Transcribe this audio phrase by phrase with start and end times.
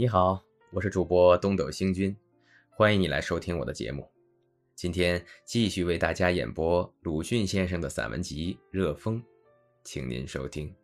[0.00, 2.16] 你好，我是主播东斗星君，
[2.70, 4.10] 欢迎你来收听我的节目。
[4.74, 9.22] 今天继续为大家演播鲁迅先生的散文集《热风》，
[9.84, 10.70] 请您收听《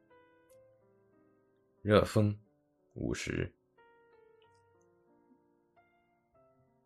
[1.80, 2.30] 热风》
[2.92, 3.50] 五十。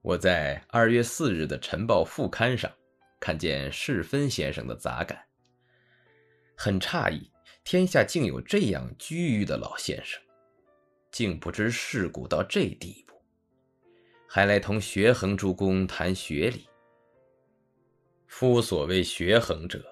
[0.01, 2.71] 我在二月四日的《晨报》副刊上
[3.19, 5.21] 看见世芬先生的杂感，
[6.57, 7.29] 很诧异，
[7.65, 10.23] 天下竟有这样居于的老先生。
[11.11, 13.15] 竟不知世故到这地步，
[14.29, 16.69] 还来同学衡诸公谈学理。
[18.27, 19.85] 夫所谓学衡者，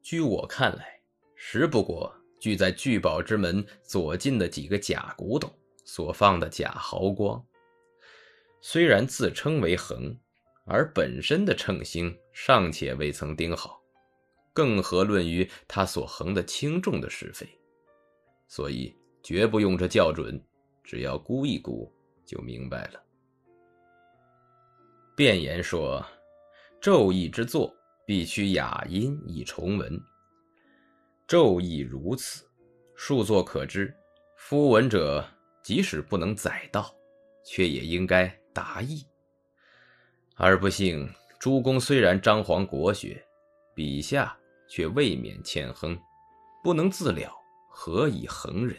[0.00, 1.00] 据我看来，
[1.36, 5.52] 实不过聚在聚宝之门左近的几个假古董
[5.84, 7.44] 所放的假毫光。
[8.62, 10.18] 虽然自称为衡，
[10.64, 13.82] 而本身的称星尚且未曾定好，
[14.54, 17.46] 更何论于他所衡的轻重的是非？
[18.48, 20.42] 所以绝不用这校准。
[20.84, 21.92] 只要估一估，
[22.24, 23.02] 就明白了。
[25.14, 26.04] 辩言说
[26.80, 27.74] ：“昼易之作，
[28.06, 30.00] 必须雅音以重文。
[31.28, 32.44] 昼易如此，
[32.96, 33.94] 数作可知。
[34.36, 35.24] 夫文者，
[35.62, 36.94] 即使不能载道，
[37.44, 39.06] 却也应该达意。
[40.34, 41.08] 而不幸，
[41.38, 43.22] 诸公虽然张皇国学，
[43.74, 44.36] 笔下
[44.68, 45.96] 却未免欠亨，
[46.64, 47.32] 不能自了，
[47.70, 48.76] 何以恒人？”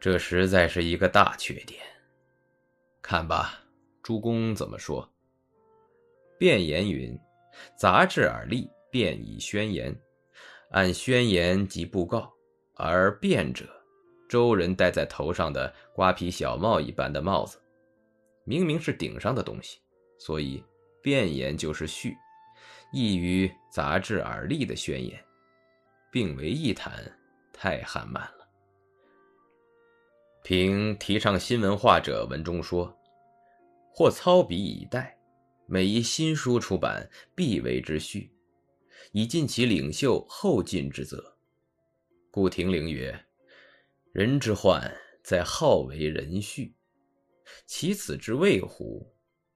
[0.00, 1.78] 这实在是一个大缺点。
[3.02, 3.60] 看吧，
[4.02, 5.06] 诸公怎么说？
[6.38, 7.14] 辩言云
[7.76, 9.94] ：“杂志而立，便以宣言。
[10.70, 12.32] 按宣言及布告，
[12.76, 13.68] 而辩者，
[14.26, 17.60] 周人戴在头上的瓜皮小帽一般的帽子，
[18.44, 19.80] 明明是顶上的东西，
[20.18, 20.64] 所以
[21.02, 22.16] 辩言就是序，
[22.90, 25.22] 异于杂志而立的宣言，
[26.10, 27.04] 并为一谈，
[27.52, 28.39] 太憨慢了。”
[30.50, 32.98] 凭提倡新文化者文中说
[33.94, 35.16] ：“或操笔以待，
[35.68, 38.32] 每一新书出版，必为之序，
[39.12, 41.36] 以尽其领袖后进之责。”
[42.32, 43.16] 故亭陵曰
[44.10, 46.74] ：“人之患在好为人序，
[47.64, 49.06] 其此之谓乎？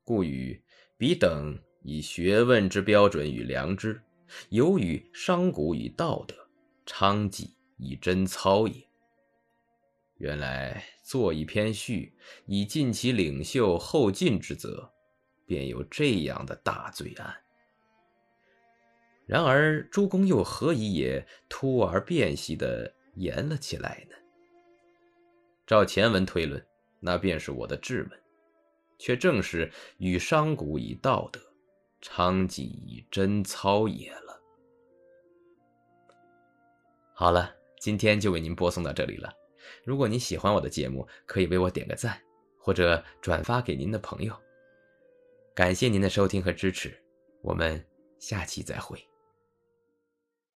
[0.04, 0.62] 故与
[0.96, 4.00] 彼等以学问之标准与良知，
[4.50, 6.36] 有与商贾与道德，
[6.86, 8.74] 昌妓以贞操也。”
[10.24, 14.90] 原来做一篇序，以尽其领袖后进之责，
[15.44, 17.36] 便有这样的大罪案。
[19.26, 24.16] 然而诸公又何以也突而变细的严了起来呢？
[25.66, 26.66] 照前文推论，
[27.00, 28.18] 那便是我的质问，
[28.98, 31.38] 却正是与商贾以道德，
[32.00, 34.40] 昌纪以贞操也了。
[37.12, 39.30] 好了，今天就为您播送到这里了。
[39.84, 42.20] 如果您喜欢我的节目，可以为我点个赞，
[42.58, 44.34] 或者转发给您的朋友。
[45.54, 46.92] 感谢您的收听和支持，
[47.42, 47.84] 我们
[48.18, 49.13] 下期再会。